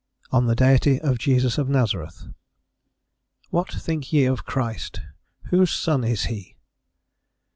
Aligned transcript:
ON 0.31 0.47
THE 0.47 0.55
DEITY 0.55 0.99
OF 1.01 1.19
JESUS 1.19 1.59
OF 1.59 1.69
NAZARETH 1.69 2.25
"WHAT 3.51 3.71
think 3.71 4.11
ye 4.11 4.25
of 4.25 4.45
Christ, 4.47 4.99
whose 5.51 5.69
son 5.69 6.03
is 6.03 6.23
he?" 6.23 6.57